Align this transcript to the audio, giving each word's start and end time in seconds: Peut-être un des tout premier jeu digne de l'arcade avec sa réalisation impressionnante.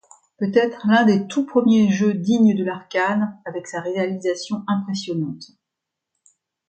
Peut-être 0.39 0.87
un 0.89 1.05
des 1.05 1.27
tout 1.27 1.45
premier 1.45 1.91
jeu 1.91 2.15
digne 2.15 2.55
de 2.57 2.63
l'arcade 2.63 3.21
avec 3.45 3.67
sa 3.67 3.81
réalisation 3.81 4.63
impressionnante. 4.67 5.51